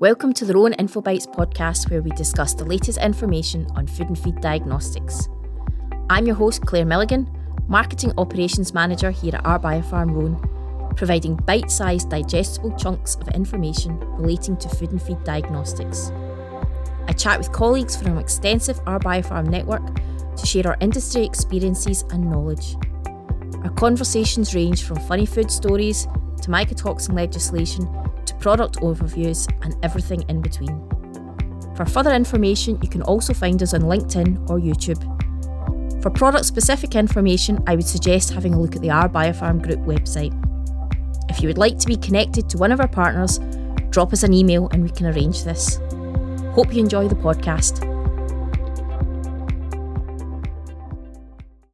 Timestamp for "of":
13.16-13.28, 42.72-42.80